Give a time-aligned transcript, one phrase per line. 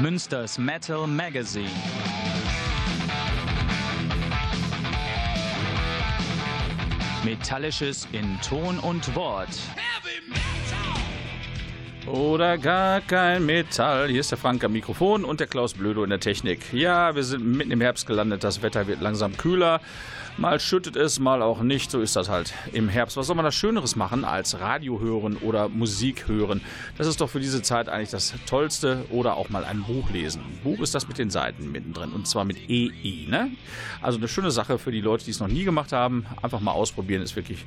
[0.00, 1.70] Münsters Metal Magazine.
[7.24, 9.48] Metallisches in Ton und Wort.
[12.06, 14.08] Oder gar kein Metall.
[14.08, 16.72] Hier ist der Frank am Mikrofon und der Klaus Blödo in der Technik.
[16.72, 18.42] Ja, wir sind mitten im Herbst gelandet.
[18.42, 19.80] Das Wetter wird langsam kühler.
[20.36, 21.92] Mal schüttet es, mal auch nicht.
[21.92, 23.16] So ist das halt im Herbst.
[23.16, 26.60] Was soll man da Schöneres machen als Radio hören oder Musik hören?
[26.98, 29.04] Das ist doch für diese Zeit eigentlich das Tollste.
[29.10, 30.42] Oder auch mal ein Buch lesen.
[30.64, 32.10] Buch ist das mit den Seiten mittendrin.
[32.10, 33.28] Und zwar mit EI.
[33.28, 33.52] Ne?
[34.02, 36.26] Also eine schöne Sache für die Leute, die es noch nie gemacht haben.
[36.42, 37.22] Einfach mal ausprobieren.
[37.22, 37.64] Ist wirklich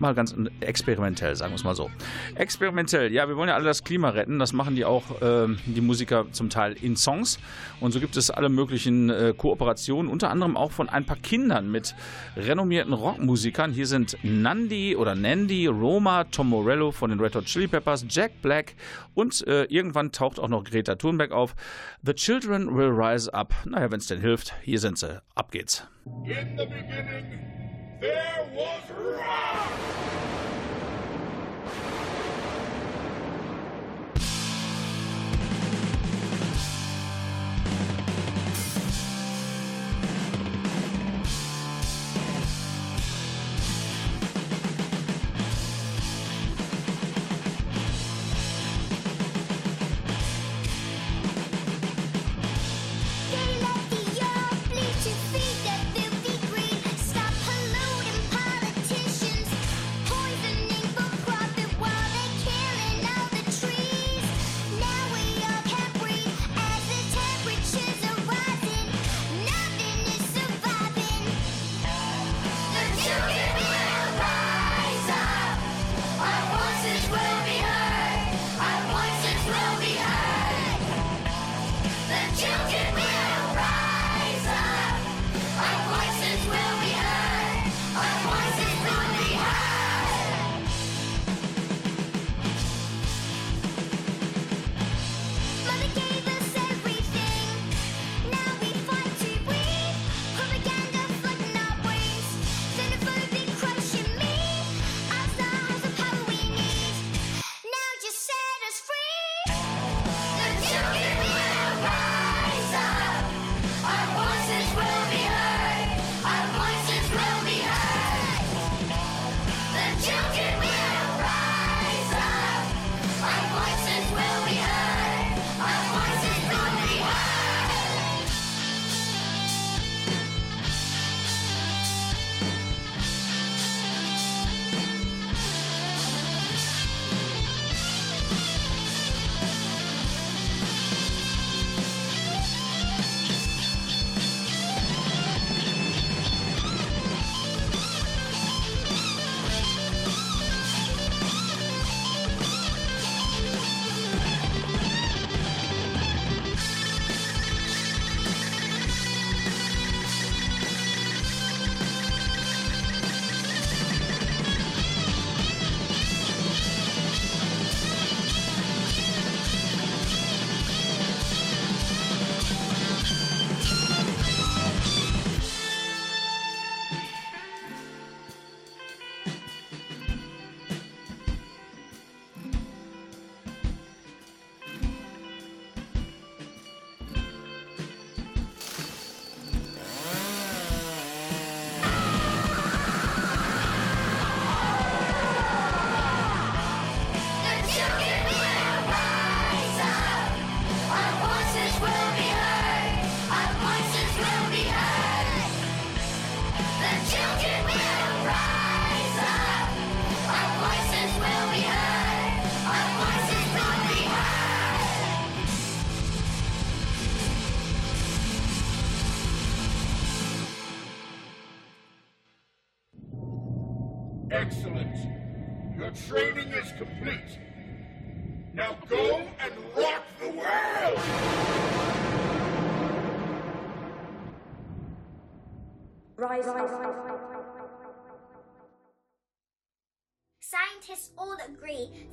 [0.00, 1.90] mal ganz experimentell, sagen wir es mal so.
[2.34, 4.38] Experimentell, ja, wir wollen ja alle das Klima retten.
[4.38, 7.38] Das machen die auch, äh, die Musiker zum Teil in Songs.
[7.80, 11.70] Und so gibt es alle möglichen äh, Kooperationen, unter anderem auch von ein paar Kindern
[11.70, 11.94] mit
[12.36, 13.72] renommierten Rockmusikern.
[13.72, 18.42] Hier sind Nandi oder Nandy, Roma, Tom Morello von den Red Hot Chili Peppers, Jack
[18.42, 18.74] Black
[19.14, 21.54] und äh, irgendwann taucht auch noch Greta Thunberg auf.
[22.02, 23.54] The Children Will Rise Up.
[23.64, 25.22] Naja, wenn es denn hilft, hier sind sie.
[25.34, 25.86] Ab geht's.
[26.24, 27.53] In the beginning.
[28.00, 29.70] There was rock.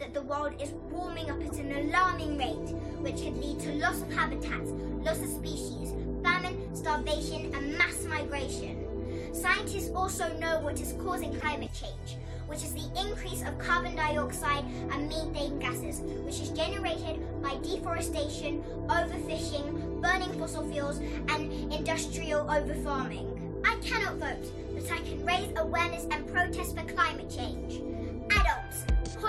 [0.01, 4.01] That the world is warming up at an alarming rate, which could lead to loss
[4.01, 4.71] of habitats,
[5.03, 5.93] loss of species,
[6.23, 8.83] famine, starvation, and mass migration.
[9.31, 12.17] Scientists also know what is causing climate change,
[12.47, 18.63] which is the increase of carbon dioxide and methane gases, which is generated by deforestation,
[18.87, 23.27] overfishing, burning fossil fuels, and industrial overfarming.
[23.63, 27.83] I cannot vote, but I can raise awareness and protest for climate change.
[28.31, 28.60] Adults,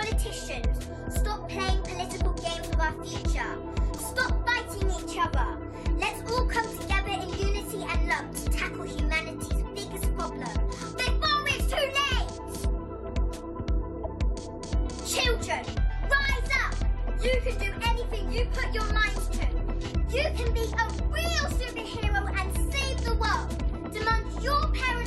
[0.02, 3.56] politicians, stop playing political games with our future.
[3.96, 5.58] Stop fighting each other.
[5.96, 10.54] Let's all come together in unity and love to tackle humanity's biggest problem
[10.96, 12.30] before it's too late!
[15.06, 15.64] Children,
[16.10, 16.74] rise up!
[17.22, 19.46] You can do anything you put your minds to.
[20.16, 23.48] You can be a real superhero and save the world.
[23.92, 25.01] Demand your parents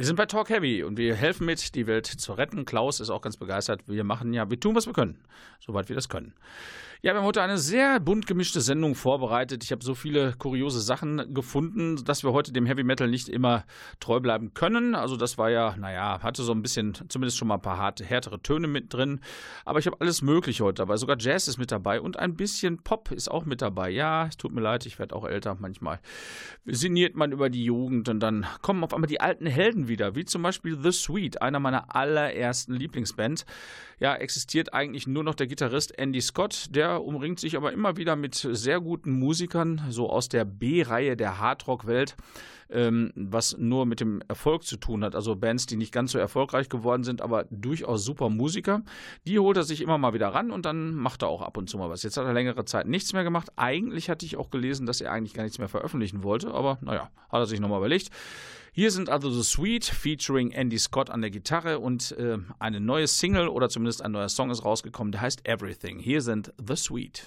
[0.00, 2.64] Wir sind bei Talk Heavy und wir helfen mit, die Welt zu retten.
[2.64, 3.82] Klaus ist auch ganz begeistert.
[3.86, 5.18] Wir machen ja, wir tun, was wir können,
[5.58, 6.32] soweit wir das können.
[7.02, 9.64] Ja, wir haben heute eine sehr bunt gemischte Sendung vorbereitet.
[9.64, 13.64] Ich habe so viele kuriose Sachen gefunden, dass wir heute dem Heavy Metal nicht immer
[14.00, 14.94] treu bleiben können.
[14.94, 18.04] Also das war ja, naja, hatte so ein bisschen, zumindest schon mal ein paar harte,
[18.04, 19.20] härtere Töne mit drin.
[19.64, 20.98] Aber ich habe alles Mögliche heute dabei.
[20.98, 23.88] Sogar Jazz ist mit dabei und ein bisschen Pop ist auch mit dabei.
[23.88, 26.00] Ja, es tut mir leid, ich werde auch älter manchmal.
[26.66, 30.26] Sinniert man über die Jugend und dann kommen auf einmal die alten Helden wieder, wie
[30.26, 33.46] zum Beispiel The Sweet, einer meiner allerersten Lieblingsbands.
[34.00, 38.16] Ja, existiert eigentlich nur noch der Gitarrist Andy Scott, der umringt sich aber immer wieder
[38.16, 42.16] mit sehr guten Musikern, so aus der B-Reihe der Hardrock-Welt,
[42.72, 45.14] ähm, was nur mit dem Erfolg zu tun hat.
[45.14, 48.82] Also Bands, die nicht ganz so erfolgreich geworden sind, aber durchaus super Musiker.
[49.26, 51.68] Die holt er sich immer mal wieder ran und dann macht er auch ab und
[51.68, 52.02] zu mal was.
[52.02, 53.50] Jetzt hat er längere Zeit nichts mehr gemacht.
[53.56, 57.10] Eigentlich hatte ich auch gelesen, dass er eigentlich gar nichts mehr veröffentlichen wollte, aber naja,
[57.28, 58.10] hat er sich nochmal überlegt.
[58.72, 63.08] Hier sind also The Sweet featuring Andy Scott an der Gitarre und äh, eine neue
[63.08, 65.98] Single oder zumindest ein neuer Song ist rausgekommen, der heißt Everything.
[65.98, 67.26] Hier sind The Sweet.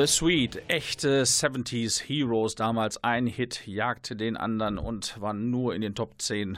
[0.00, 5.82] The Sweet, echte 70s Heroes, damals ein Hit jagte den anderen und war nur in
[5.82, 6.56] den Top 10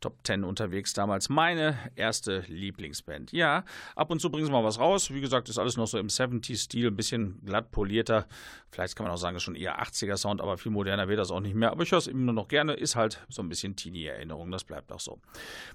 [0.00, 1.28] Top 10 unterwegs damals.
[1.28, 3.32] Meine erste Lieblingsband.
[3.32, 3.64] Ja,
[3.94, 5.12] ab und zu bringen sie mal was raus.
[5.12, 8.26] Wie gesagt, ist alles noch so im 70s-Stil, ein bisschen glatt polierter.
[8.70, 11.40] Vielleicht kann man auch sagen, ist schon eher 80er-Sound, aber viel moderner wird das auch
[11.40, 11.72] nicht mehr.
[11.72, 12.72] Aber ich höre es immer noch gerne.
[12.74, 14.50] Ist halt so ein bisschen Teenie-Erinnerung.
[14.50, 15.18] Das bleibt auch so.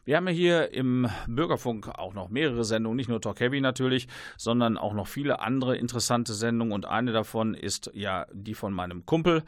[0.05, 2.96] Wir haben ja hier im Bürgerfunk auch noch mehrere Sendungen.
[2.96, 6.74] Nicht nur Talk Heavy natürlich, sondern auch noch viele andere interessante Sendungen.
[6.74, 9.44] Und eine davon ist ja die von meinem Kumpel,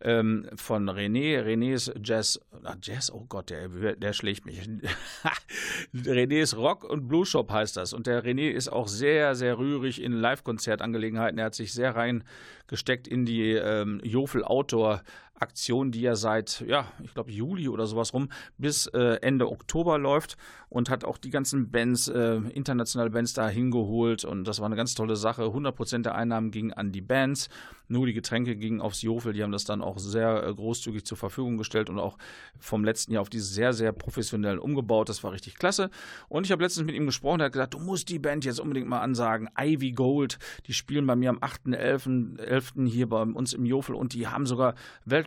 [0.00, 1.42] ähm, von René.
[1.42, 2.40] René's Jazz.
[2.62, 3.10] Ah, Jazz?
[3.12, 4.60] Oh Gott, der, der schlägt mich.
[5.94, 7.92] Renés Rock und Blue Shop heißt das.
[7.92, 11.40] Und der René ist auch sehr, sehr rührig in Live-Konzertangelegenheiten.
[11.40, 15.02] Er hat sich sehr reingesteckt in die ähm, Jofel Outdoor
[15.42, 19.98] Aktion, die ja seit, ja, ich glaube Juli oder sowas rum bis äh, Ende Oktober
[19.98, 20.36] läuft
[20.68, 24.76] und hat auch die ganzen Bands, äh, internationale Bands da hingeholt und das war eine
[24.76, 25.42] ganz tolle Sache.
[25.42, 27.50] 100% der Einnahmen gingen an die Bands,
[27.88, 29.34] nur die Getränke gingen aufs Jofel.
[29.34, 32.16] Die haben das dann auch sehr äh, großzügig zur Verfügung gestellt und auch
[32.58, 35.08] vom letzten Jahr auf diese sehr, sehr professionell umgebaut.
[35.10, 35.90] Das war richtig klasse.
[36.28, 38.60] Und ich habe letztens mit ihm gesprochen, er hat gesagt, du musst die Band jetzt
[38.60, 39.50] unbedingt mal ansagen.
[39.60, 42.38] Ivy Gold, die spielen bei mir am 8.11.
[42.38, 42.72] 11.
[42.86, 44.74] hier bei uns im Jofel und die haben sogar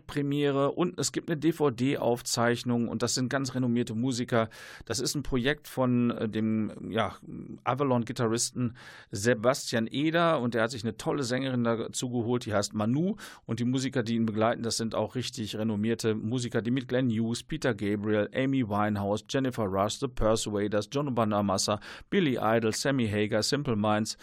[0.05, 4.49] Weltpremiere und es gibt eine DVD-Aufzeichnung und das sind ganz renommierte Musiker.
[4.85, 7.15] Das ist ein Projekt von äh, dem ja,
[7.63, 8.75] Avalon-Gitarristen
[9.11, 13.59] Sebastian Eder und der hat sich eine tolle Sängerin dazu geholt, die heißt Manu und
[13.59, 17.43] die Musiker, die ihn begleiten, das sind auch richtig renommierte Musiker, die mit Glenn Hughes,
[17.43, 23.75] Peter Gabriel, Amy Winehouse, Jennifer Rush, The Persuaders, John Bonamassa, Billy Idol, Sammy Hager, Simple
[23.75, 24.17] Minds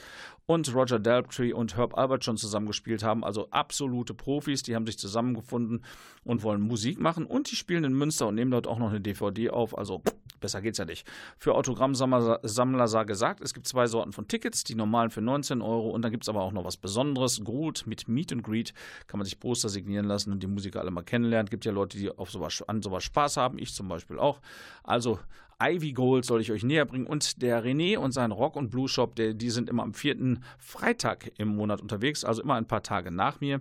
[0.46, 3.24] und Roger Daltrey und Herb Albert schon zusammengespielt haben.
[3.24, 5.84] Also absolute Profis, die haben sich zusammengefunden
[6.24, 7.26] und wollen Musik machen.
[7.26, 9.76] Und die spielen in Münster und nehmen dort auch noch eine DVD auf.
[9.76, 10.02] Also
[10.40, 11.06] besser geht's ja nicht.
[11.38, 12.40] Für Autogrammsammler
[12.88, 16.10] sei gesagt, es gibt zwei Sorten von Tickets, die normalen für 19 Euro und dann
[16.10, 17.42] gibt es aber auch noch was Besonderes.
[17.44, 18.74] Gold mit Meet and Greet
[19.06, 21.48] kann man sich Poster signieren lassen und die Musiker alle mal kennenlernen.
[21.48, 24.40] Gibt ja Leute, die auf sowas, an sowas Spaß haben, ich zum Beispiel auch.
[24.82, 25.18] Also
[25.62, 27.06] Ivy Gold soll ich euch näher bringen.
[27.06, 31.48] Und der René und sein Rock- und Blues-Shop, die sind immer am vierten Freitag im
[31.48, 33.60] Monat unterwegs, also immer ein paar Tage nach mir.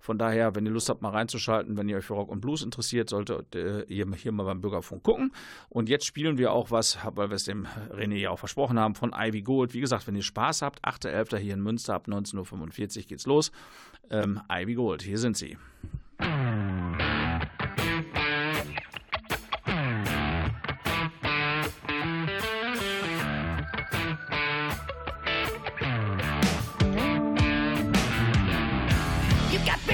[0.00, 2.62] Von daher, wenn ihr Lust habt, mal reinzuschalten, wenn ihr euch für Rock und Blues
[2.62, 5.32] interessiert, solltet ihr hier mal beim Bürgerfunk gucken.
[5.68, 8.94] Und jetzt spielen wir auch was, weil wir es dem René ja auch versprochen haben,
[8.94, 9.74] von Ivy Gold.
[9.74, 11.36] Wie gesagt, wenn ihr Spaß habt, 8.11.
[11.36, 13.52] hier in Münster ab 19.45 Uhr geht's los.
[14.10, 15.56] Ähm, Ivy Gold, hier sind sie.
[29.64, 29.91] got me.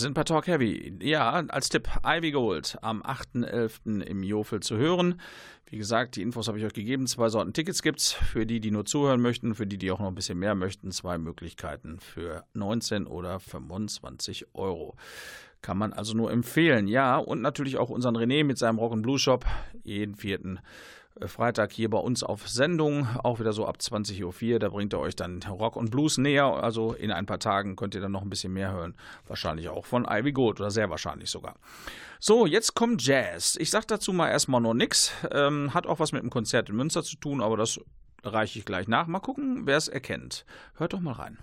[0.00, 0.96] Sind bei Talk Heavy.
[1.00, 4.02] Ja, als Tipp Ivy Gold am 8.11.
[4.02, 5.20] im Jofel zu hören.
[5.66, 7.06] Wie gesagt, die Infos habe ich euch gegeben.
[7.06, 8.12] Zwei Sorten Tickets gibt es.
[8.12, 10.90] Für die, die nur zuhören möchten, für die, die auch noch ein bisschen mehr möchten,
[10.90, 14.96] zwei Möglichkeiten für 19 oder 25 Euro.
[15.62, 16.88] Kann man also nur empfehlen.
[16.88, 19.44] Ja, und natürlich auch unseren René mit seinem Rock Blue Shop
[19.84, 20.60] jeden vierten
[21.26, 24.58] Freitag hier bei uns auf Sendung, auch wieder so ab 20.04 Uhr.
[24.58, 26.44] Da bringt er euch dann Rock und Blues näher.
[26.44, 28.94] Also in ein paar Tagen könnt ihr dann noch ein bisschen mehr hören.
[29.26, 31.56] Wahrscheinlich auch von Ivy Gold oder sehr wahrscheinlich sogar.
[32.20, 33.56] So, jetzt kommt Jazz.
[33.60, 35.12] Ich sag dazu mal erstmal noch nichts.
[35.30, 37.80] Ähm, hat auch was mit dem Konzert in Münster zu tun, aber das
[38.22, 39.06] reiche ich gleich nach.
[39.06, 40.44] Mal gucken, wer es erkennt.
[40.76, 41.38] Hört doch mal rein.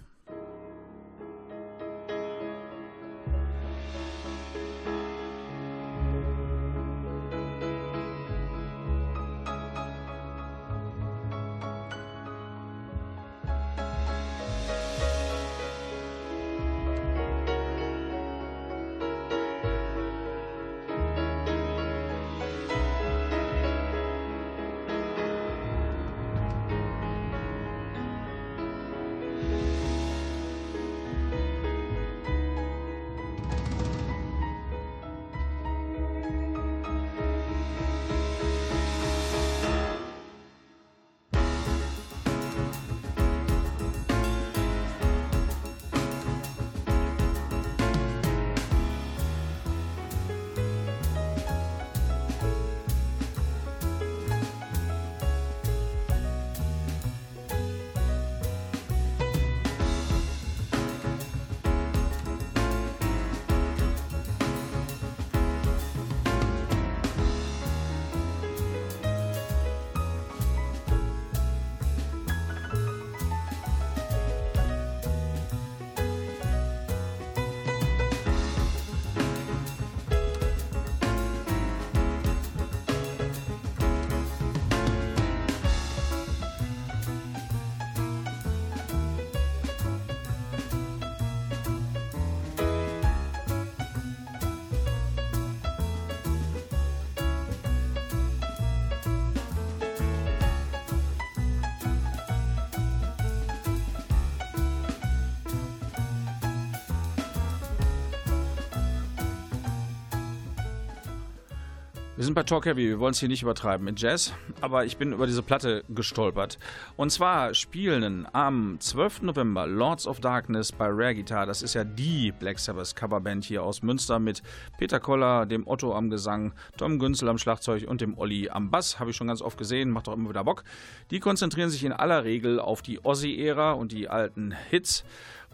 [112.28, 115.13] Sind bei Talk Heavy, wir wollen es hier nicht übertreiben mit Jazz, aber ich bin
[115.13, 116.60] über diese Platte gestolpert.
[116.98, 119.22] Und zwar spielen am 12.
[119.22, 121.46] November Lords of Darkness bei Rare Guitar.
[121.46, 124.44] Das ist ja die Black Sabbath Coverband hier aus Münster mit
[124.78, 129.00] Peter Koller, dem Otto am Gesang, Tom Günzel am Schlagzeug und dem Olli am Bass.
[129.00, 130.66] Habe ich schon ganz oft gesehen, macht auch immer wieder Bock.
[131.12, 135.06] Die konzentrieren sich in aller Regel auf die Ozzy-Ära und die alten Hits.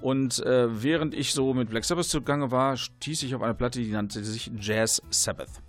[0.01, 3.79] Und äh, während ich so mit Black Sabbath zugange war, stieß ich auf eine Platte,
[3.79, 5.61] die nannte sich Jazz Sabbath.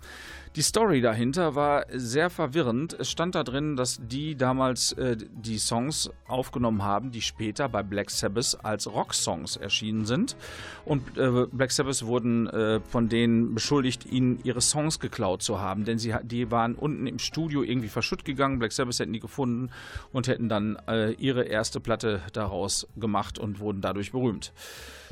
[0.55, 2.95] Die Story dahinter war sehr verwirrend.
[2.97, 7.83] Es stand da drin, dass die damals äh, die Songs aufgenommen haben, die später bei
[7.83, 10.37] Black Sabbath als Rocksongs erschienen sind.
[10.85, 15.83] Und äh, Black Sabbath wurden äh, von denen beschuldigt, ihnen ihre Songs geklaut zu haben,
[15.83, 18.57] denn sie die waren unten im Studio irgendwie verschütt gegangen.
[18.57, 19.71] Black Sabbath hätten die gefunden
[20.13, 24.53] und hätten dann äh, ihre erste Platte daraus gemacht und wurden dadurch berühmt.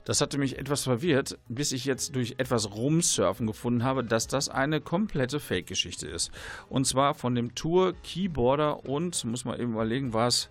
[0.06, 4.50] Das hatte mich etwas verwirrt, bis ich jetzt durch etwas Rumsurfen gefunden habe, dass das
[4.50, 6.32] eine komplette Fake-Geschichte ist.
[6.70, 10.50] Und zwar von dem Tour Keyboarder und, muss man eben überlegen, war es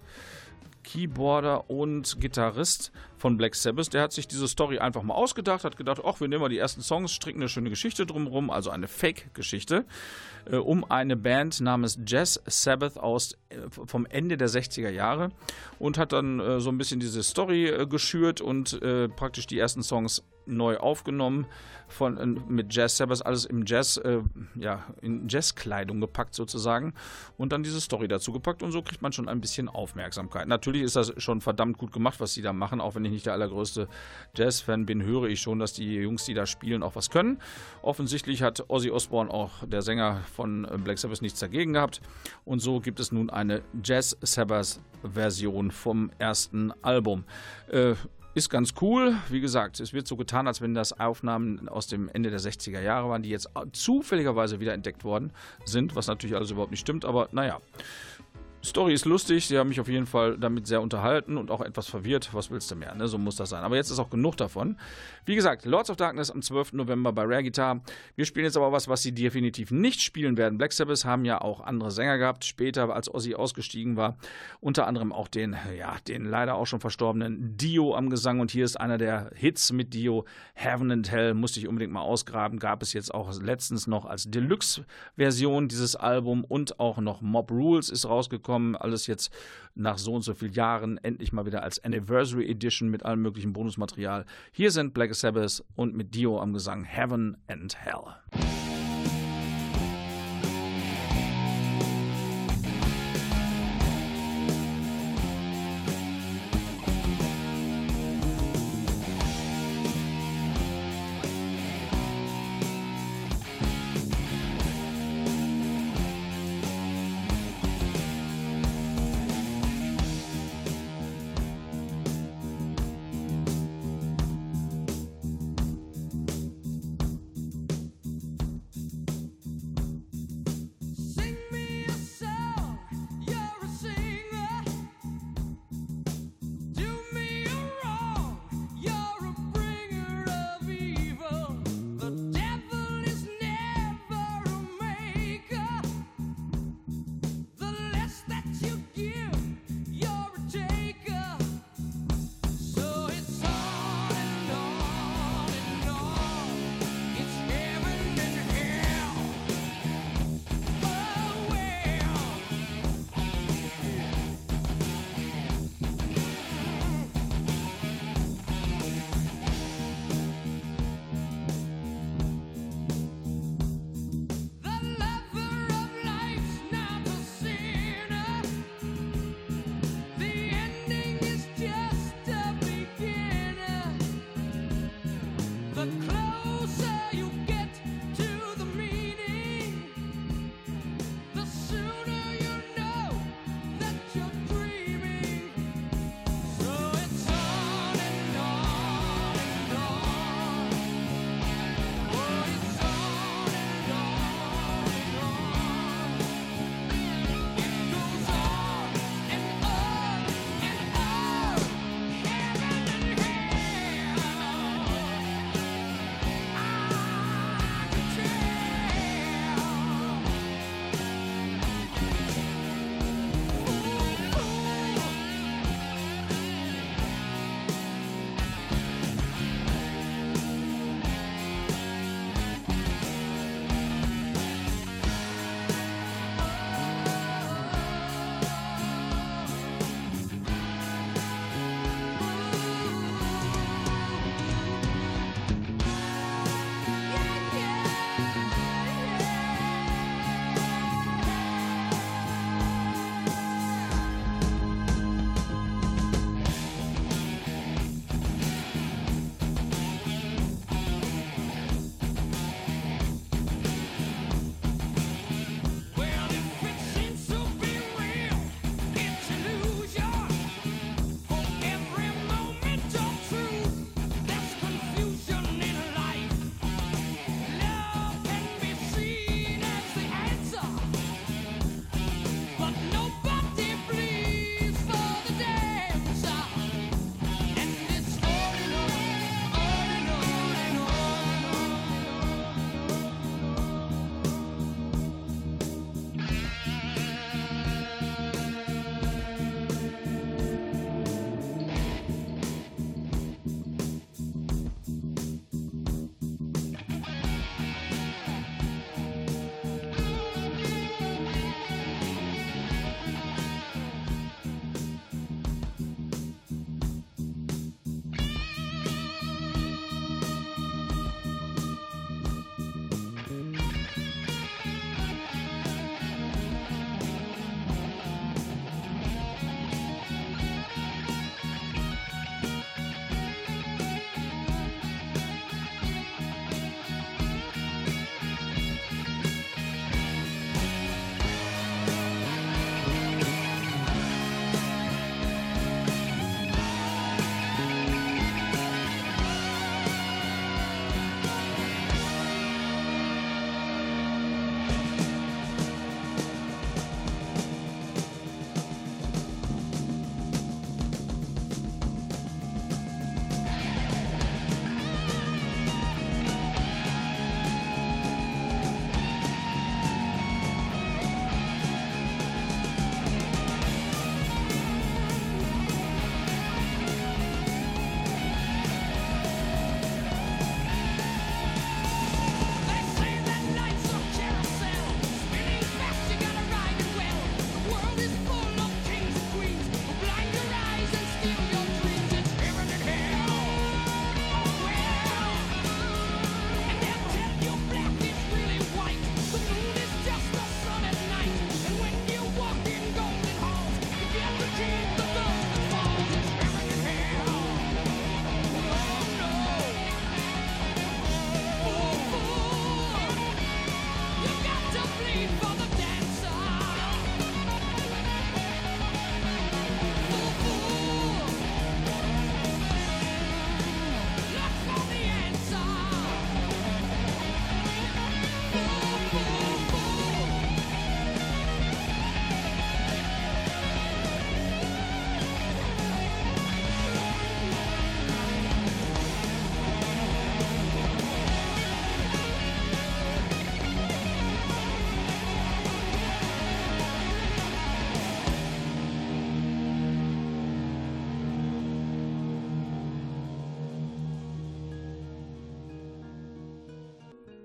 [0.85, 3.93] Keyboarder und Gitarrist von Black Sabbath.
[3.93, 6.59] Der hat sich diese Story einfach mal ausgedacht, hat gedacht, ach, wir nehmen mal die
[6.59, 9.85] ersten Songs, stricken eine schöne Geschichte drumherum, also eine Fake-Geschichte,
[10.51, 15.31] um eine Band namens Jazz Sabbath aus äh, vom Ende der 60er Jahre
[15.79, 19.59] und hat dann äh, so ein bisschen diese Story äh, geschürt und äh, praktisch die
[19.59, 21.47] ersten Songs neu aufgenommen
[21.89, 24.21] von, äh, mit Jazz Sabbath, alles im Jazz, äh,
[24.55, 26.95] ja, in Jazzkleidung gepackt sozusagen
[27.37, 30.49] und dann diese Story dazu gepackt und so kriegt man schon ein bisschen Aufmerksamkeit.
[30.49, 33.27] Natürlich ist das schon verdammt gut gemacht, was sie da machen, auch wenn ich nicht
[33.27, 33.89] der allergrößte
[34.35, 37.39] Jazz-Fan bin, höre ich schon, dass die Jungs, die da spielen, auch was können.
[37.83, 42.01] Offensichtlich hat Ozzy Osbourne, auch der Sänger von äh, Black Sabbath, nichts dagegen gehabt
[42.45, 47.25] und so gibt es nun eine Jazz Sabbath-Version vom ersten Album.
[47.69, 47.95] Äh,
[48.35, 49.17] ist ganz cool.
[49.29, 52.81] Wie gesagt, es wird so getan, als wenn das Aufnahmen aus dem Ende der 60er
[52.81, 55.33] Jahre waren, die jetzt zufälligerweise wieder entdeckt worden
[55.65, 57.61] sind, was natürlich alles überhaupt nicht stimmt, aber naja.
[58.65, 61.89] Story ist lustig, sie haben mich auf jeden Fall damit sehr unterhalten und auch etwas
[61.89, 62.29] verwirrt.
[62.33, 63.09] Was willst du mehr, ne?
[63.09, 63.65] So muss das sein.
[63.65, 64.77] Aber jetzt ist auch genug davon.
[65.27, 66.75] Wie gesagt, Lords of Darkness am 12.
[66.75, 67.81] November bei Rare Guitar.
[68.15, 70.59] Wir spielen jetzt aber was, was sie definitiv nicht spielen werden.
[70.59, 74.17] Black Sabbath haben ja auch andere Sänger gehabt, später, als Ozzy ausgestiegen war.
[74.61, 78.39] Unter anderem auch den, ja, den leider auch schon verstorbenen Dio am Gesang.
[78.39, 82.03] Und hier ist einer der Hits mit Dio, Heaven and Hell, musste ich unbedingt mal
[82.03, 82.61] ausgraben.
[82.61, 87.91] Gab es jetzt auch letztens noch als Deluxe-Version dieses Album und auch noch Mob Rules
[87.91, 88.77] ist rausgekommen rausgekommen.
[88.77, 89.33] Alles jetzt
[89.75, 93.53] nach so und so vielen Jahren endlich mal wieder als Anniversary Edition mit allem möglichen
[93.53, 94.27] Bonusmaterial.
[94.53, 98.92] Hier sind Black Sabbath und mit Dio am Gesang Heaven and Hell.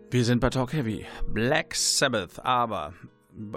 [0.09, 1.05] Wir sind bei Talk Heavy.
[1.27, 2.93] Black Sabbath, aber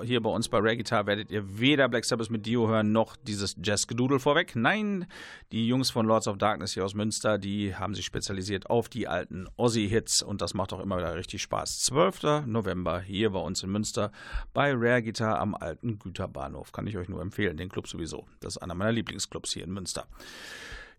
[0.03, 3.15] hier bei uns bei Rare Guitar werdet ihr weder Black Sabbath mit Dio hören, noch
[3.15, 4.57] dieses Jazz-Gedudel vorweg.
[4.57, 5.07] Nein,
[5.53, 9.07] die Jungs von Lords of Darkness hier aus Münster, die haben sich spezialisiert auf die
[9.07, 11.83] alten Ozzy-Hits und das macht auch immer wieder richtig Spaß.
[11.85, 12.47] 12.
[12.47, 14.11] November hier bei uns in Münster
[14.53, 16.73] bei Rare Guitar am alten Güterbahnhof.
[16.73, 18.27] Kann ich euch nur empfehlen, den Club sowieso.
[18.41, 20.09] Das ist einer meiner Lieblingsclubs hier in Münster.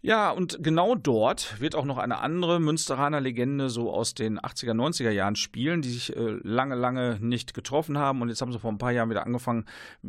[0.03, 4.73] Ja, und genau dort wird auch noch eine andere Münsteraner Legende so aus den 80er,
[4.73, 8.23] 90er Jahren spielen, die sich äh, lange, lange nicht getroffen haben.
[8.23, 9.65] Und jetzt haben sie vor ein paar Jahren wieder angefangen,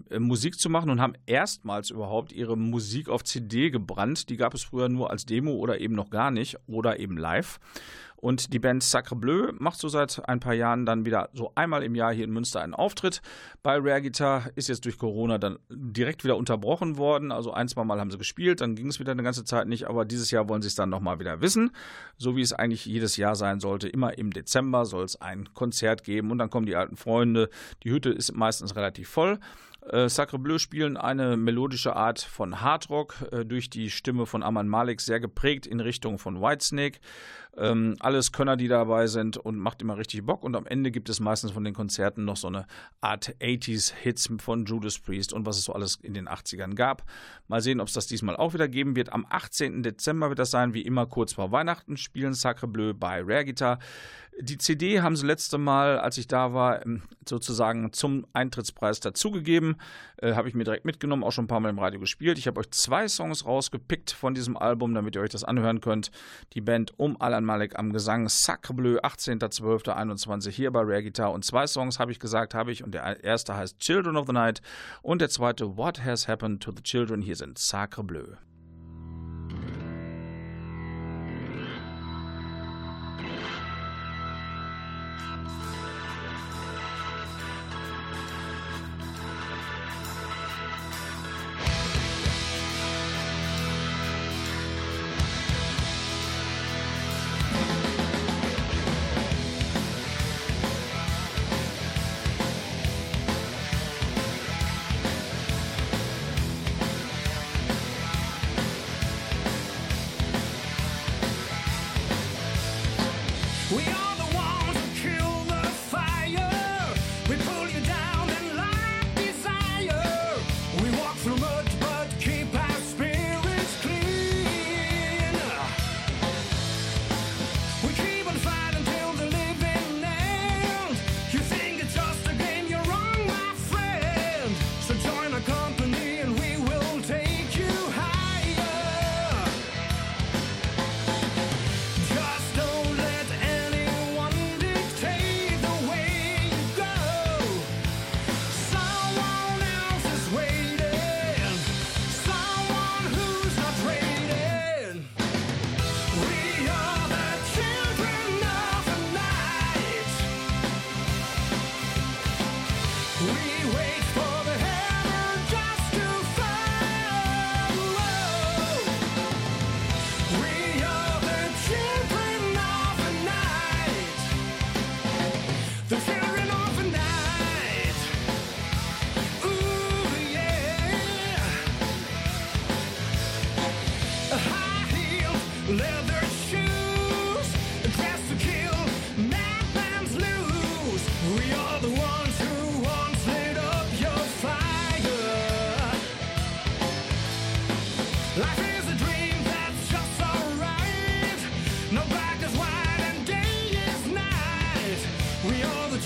[0.09, 4.31] äh, Musik zu machen und haben erstmals überhaupt ihre Musik auf CD gebrannt.
[4.31, 7.61] Die gab es früher nur als Demo oder eben noch gar nicht oder eben live.
[8.23, 11.83] Und die Band Sacre Bleu macht so seit ein paar Jahren dann wieder so einmal
[11.83, 13.21] im Jahr hier in Münster einen Auftritt.
[13.65, 17.33] Bei Rare Guitar ist jetzt durch Corona dann direkt wieder unterbrochen worden.
[17.33, 19.89] Also ein, zwei Mal haben sie gespielt, dann ging es wieder eine ganze Zeit nicht.
[19.89, 21.73] Aber dieses Jahr wollen sie es dann nochmal wieder wissen.
[22.17, 23.89] So wie es eigentlich jedes Jahr sein sollte.
[23.89, 27.49] Immer im Dezember soll es ein Konzert geben und dann kommen die alten Freunde.
[27.83, 29.41] Die Hütte ist meistens relativ voll.
[29.89, 34.69] Äh, Sacre Bleu spielen eine melodische Art von Hardrock, äh, durch die Stimme von Aman
[34.69, 37.01] Malik sehr geprägt in Richtung von Whitesnake.
[37.57, 40.43] Ähm, alles Könner, die dabei sind und macht immer richtig Bock.
[40.43, 42.67] Und am Ende gibt es meistens von den Konzerten noch so eine
[43.01, 47.05] Art 80s-Hits von Judas Priest und was es so alles in den 80ern gab.
[47.49, 49.13] Mal sehen, ob es das diesmal auch wieder geben wird.
[49.13, 49.83] Am 18.
[49.83, 53.79] Dezember wird das sein, wie immer kurz vor Weihnachten, spielen Sacre Bleu bei Rare Guitar.
[54.41, 59.77] Die CD haben sie letzte Mal, als ich da war, ähm, sozusagen zum Eintrittspreis dazugegeben.
[60.17, 62.39] Äh, habe ich mir direkt mitgenommen, auch schon ein paar Mal im Radio gespielt.
[62.39, 66.11] Ich habe euch zwei Songs rausgepickt von diesem Album, damit ihr euch das anhören könnt.
[66.55, 71.33] Die Band um Alan Malek am Gesang, Sacre Bleu, 18.12.21 hier bei Rare Guitar.
[71.33, 72.85] Und zwei Songs habe ich gesagt, habe ich.
[72.85, 74.63] Und der erste heißt Children of the Night
[75.03, 77.23] und der zweite What Has Happened to the Children.
[77.23, 78.27] Hier sind Sacre Bleu.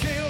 [0.03, 0.26] jail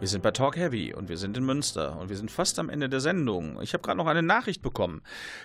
[0.00, 2.70] Wir sind bei Talk Heavy und wir sind in Münster und wir sind fast am
[2.70, 3.60] Ende der Sendung.
[3.60, 5.02] Ich habe gerade noch eine Nachricht bekommen.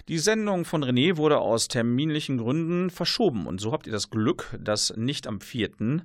[0.08, 4.58] Die Sendung von René wurde aus terminlichen Gründen verschoben und so habt ihr das Glück,
[4.58, 6.04] dass nicht am 4.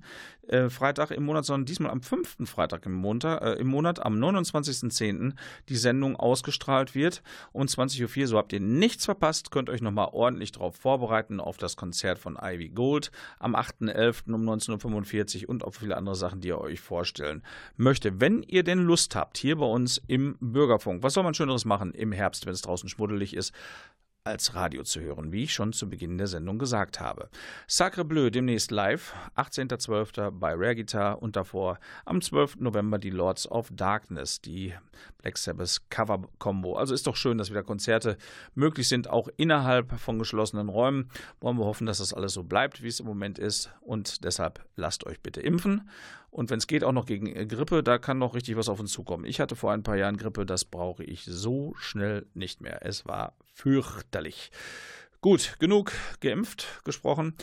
[0.50, 2.38] Äh, Freitag im Monat, sondern diesmal am 5.
[2.44, 5.34] Freitag im, Montag, äh, im Monat, am 29.10.
[5.68, 7.22] die Sendung ausgestrahlt wird
[7.52, 8.26] um 20.04 Uhr.
[8.26, 12.36] So habt ihr nichts verpasst, könnt euch nochmal ordentlich darauf vorbereiten, auf das Konzert von
[12.36, 14.32] Ivy Gold am 8.11.
[14.34, 17.44] um 19.45 Uhr und auf viele andere Sachen, die ihr euch vorstellen
[17.76, 18.20] möchtet.
[18.20, 21.94] Wenn ihr denn Lust habt, hier bei uns im Bürgerfunk, was soll man Schöneres machen
[21.94, 23.52] im Herbst, wenn es draußen schmuddelig ist?
[24.24, 27.30] Als Radio zu hören, wie ich schon zu Beginn der Sendung gesagt habe.
[27.66, 30.30] Sacre Bleu demnächst live, 18.12.
[30.32, 32.56] bei Rare Guitar und davor am 12.
[32.60, 34.74] November die Lords of Darkness, die
[35.18, 36.76] Black Sabbath Cover Combo.
[36.76, 38.18] Also ist doch schön, dass wieder Konzerte
[38.54, 41.10] möglich sind, auch innerhalb von geschlossenen Räumen.
[41.40, 44.64] Wollen wir hoffen, dass das alles so bleibt, wie es im Moment ist und deshalb
[44.76, 45.88] lasst euch bitte impfen
[46.30, 48.80] und wenn es geht, auch noch gegen äh, Grippe, da kann noch richtig was auf
[48.80, 49.24] uns zukommen.
[49.24, 52.84] Ich hatte vor ein paar Jahren Grippe, das brauche ich so schnell nicht mehr.
[52.86, 54.50] Es war fürchterlich.
[55.20, 57.34] Gut, genug geimpft gesprochen.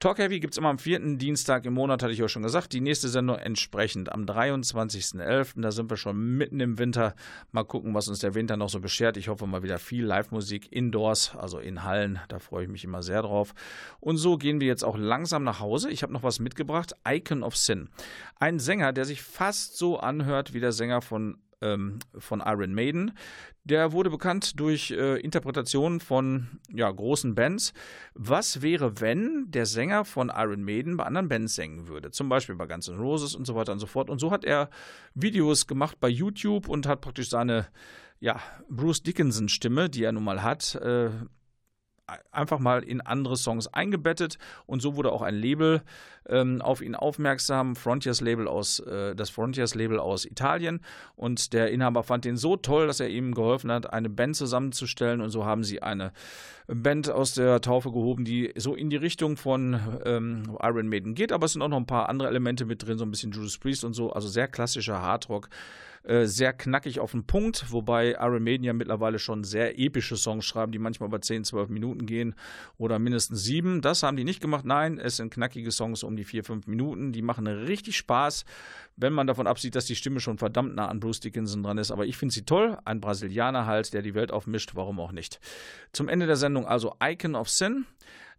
[0.00, 2.72] Talk Heavy gibt es immer am vierten Dienstag im Monat, hatte ich auch schon gesagt.
[2.72, 5.62] Die nächste Sendung entsprechend am 23.11.
[5.62, 7.14] Da sind wir schon mitten im Winter.
[7.52, 9.16] Mal gucken, was uns der Winter noch so beschert.
[9.16, 12.18] Ich hoffe mal wieder viel Live-Musik indoors, also in Hallen.
[12.28, 13.54] Da freue ich mich immer sehr drauf.
[14.00, 15.88] Und so gehen wir jetzt auch langsam nach Hause.
[15.90, 16.94] Ich habe noch was mitgebracht.
[17.08, 17.88] Icon of Sin.
[18.38, 23.12] Ein Sänger, der sich fast so anhört wie der Sänger von ähm, von Iron Maiden.
[23.64, 27.72] Der wurde bekannt durch äh, Interpretationen von ja, großen Bands.
[28.14, 32.10] Was wäre, wenn der Sänger von Iron Maiden bei anderen Bands singen würde?
[32.10, 34.10] Zum Beispiel bei Guns N' Roses und so weiter und so fort.
[34.10, 34.68] Und so hat er
[35.14, 37.68] Videos gemacht bei YouTube und hat praktisch seine
[38.20, 41.10] ja, Bruce Dickinson-Stimme, die er nun mal hat, äh,
[42.30, 44.38] einfach mal in andere Songs eingebettet.
[44.66, 45.82] Und so wurde auch ein Label
[46.28, 50.80] ähm, auf ihn aufmerksam, Frontiers Label aus, äh, das Frontiers Label aus Italien.
[51.16, 55.20] Und der Inhaber fand den so toll, dass er ihm geholfen hat, eine Band zusammenzustellen.
[55.20, 56.12] Und so haben sie eine
[56.66, 61.30] Band aus der Taufe gehoben, die so in die Richtung von ähm, Iron Maiden geht,
[61.30, 63.58] aber es sind auch noch ein paar andere Elemente mit drin, so ein bisschen Judas
[63.58, 65.50] Priest und so, also sehr klassischer Hardrock
[66.04, 70.78] äh, sehr knackig auf den Punkt, wobei ja mittlerweile schon sehr epische Songs schreiben, die
[70.78, 72.34] manchmal über 10, 12 Minuten gehen
[72.76, 73.80] oder mindestens sieben.
[73.80, 74.66] Das haben die nicht gemacht.
[74.66, 77.12] Nein, es sind knackige Songs um die 4, 5 Minuten.
[77.12, 78.44] Die machen richtig Spaß,
[78.96, 81.90] wenn man davon absieht, dass die Stimme schon verdammt nah an Bruce Dickinson dran ist.
[81.90, 82.76] Aber ich finde sie toll.
[82.84, 84.72] Ein Brasilianer halt, der die Welt aufmischt.
[84.74, 85.40] Warum auch nicht?
[85.92, 87.86] Zum Ende der Sendung also Icon of Sin.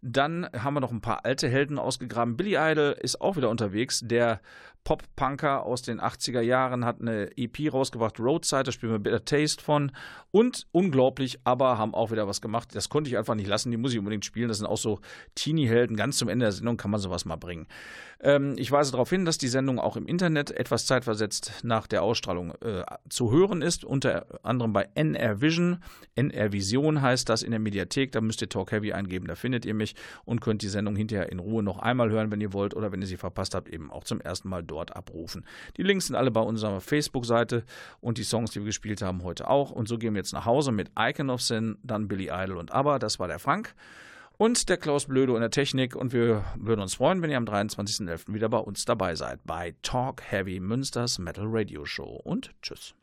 [0.02, 2.36] Dann haben wir noch ein paar alte Helden ausgegraben.
[2.36, 4.02] Billy Idol ist auch wieder unterwegs.
[4.04, 4.40] Der
[4.86, 9.60] Pop-Punker aus den 80er Jahren hat eine EP rausgebracht, Roadside, da spielen wir Bitter Taste
[9.60, 9.90] von.
[10.30, 12.72] Und unglaublich, aber haben auch wieder was gemacht.
[12.72, 14.46] Das konnte ich einfach nicht lassen, die muss ich unbedingt spielen.
[14.46, 15.00] Das sind auch so
[15.34, 15.96] Teenie-Helden.
[15.96, 17.66] Ganz zum Ende der Sendung kann man sowas mal bringen.
[18.20, 22.04] Ähm, ich weise darauf hin, dass die Sendung auch im Internet etwas zeitversetzt nach der
[22.04, 23.84] Ausstrahlung äh, zu hören ist.
[23.84, 25.78] Unter anderem bei NR Vision.
[26.14, 28.12] NR Vision heißt das in der Mediathek.
[28.12, 31.32] Da müsst ihr Talk Heavy eingeben, da findet ihr mich und könnt die Sendung hinterher
[31.32, 32.76] in Ruhe noch einmal hören, wenn ihr wollt.
[32.76, 35.44] Oder wenn ihr sie verpasst habt, eben auch zum ersten Mal dort dort abrufen.
[35.76, 37.64] Die Links sind alle bei unserer Facebook-Seite
[38.00, 39.70] und die Songs, die wir gespielt haben, heute auch.
[39.70, 42.72] Und so gehen wir jetzt nach Hause mit Icon of Sin, dann Billy Idol und
[42.72, 42.98] ABBA.
[42.98, 43.74] Das war der Frank
[44.36, 45.96] und der Klaus Blöde in der Technik.
[45.96, 48.34] Und wir würden uns freuen, wenn ihr am 23.11.
[48.34, 52.20] wieder bei uns dabei seid bei Talk Heavy Münsters Metal Radio Show.
[52.22, 52.94] Und tschüss.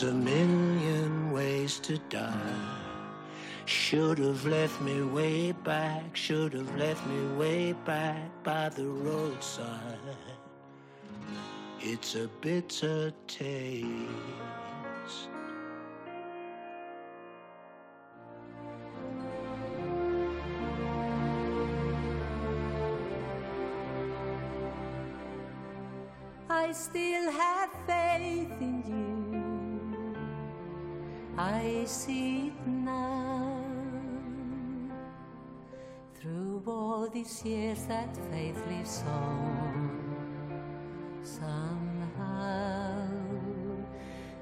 [0.00, 2.32] There's a million ways to die.
[3.64, 9.98] Should have left me way back, should have left me way back by the roadside.
[11.80, 13.88] It's a bitter taste.
[26.48, 29.17] I still have faith in you.
[31.38, 33.62] I see it now.
[36.16, 40.00] Through all these years, that faith lives on.
[41.22, 43.06] Somehow,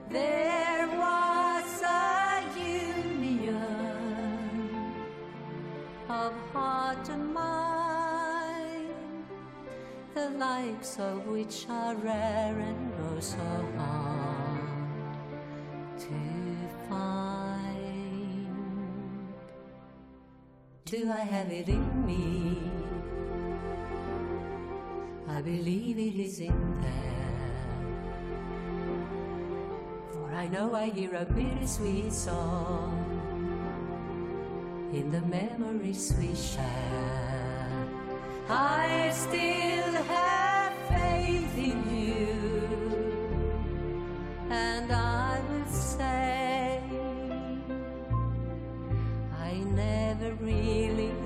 [0.09, 3.35] there was a union
[6.09, 8.89] of heart and mind,
[10.15, 13.37] the likes of which are rare and oh so
[13.77, 14.61] hard
[15.99, 16.36] to.
[20.87, 22.71] Do I have it in me?
[25.29, 27.57] I believe it is in there.
[30.13, 33.03] For I know I hear a bittersweet song
[34.93, 37.89] in the memories we share.
[38.49, 42.39] I still have faith in you,
[44.51, 45.16] and I.
[50.21, 51.26] never really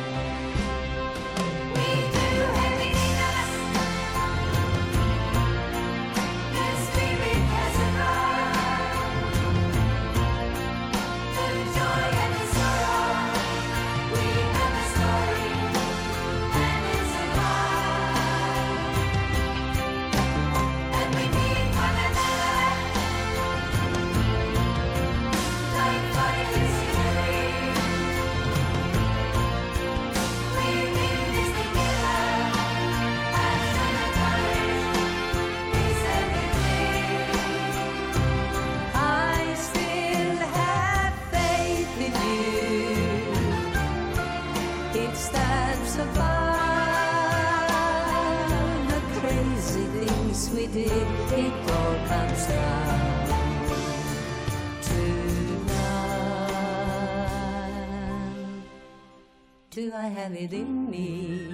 [60.21, 61.49] Have it in me?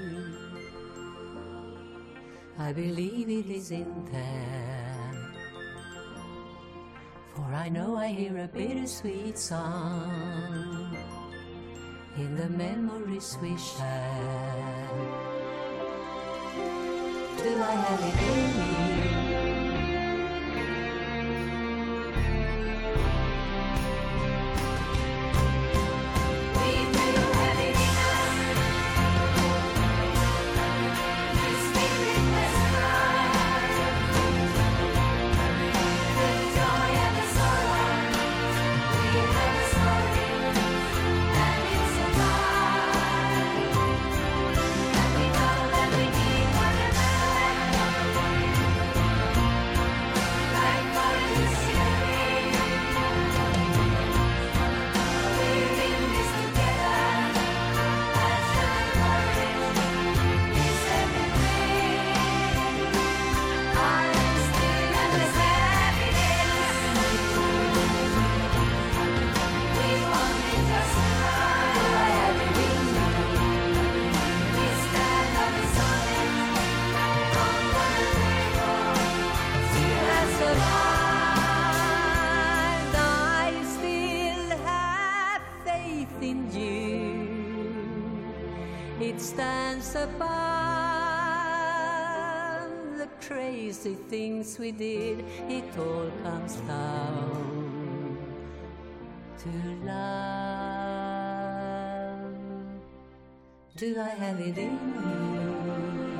[2.60, 5.32] I believe it is in there.
[7.34, 10.98] For I know I hear a bittersweet song
[12.18, 14.90] in the memories we share.
[17.44, 19.27] Do I have it in me?
[89.96, 90.28] Above
[92.98, 95.24] the crazy things we did.
[95.50, 98.18] It all comes down
[99.40, 99.50] to
[99.86, 100.28] love.
[103.76, 106.17] Do I have it in me?